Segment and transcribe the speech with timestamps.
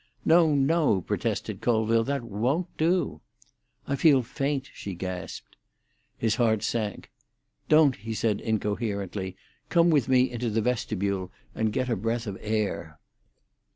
[0.25, 3.21] "No, no," protested Colville; "that won't do."
[3.87, 5.57] "I feel faint," she gasped.
[6.17, 7.11] His heart sank.
[7.69, 9.35] "Don't," he said incoherently.
[9.69, 12.97] "Come with me into the vestibule, and get a breath of air."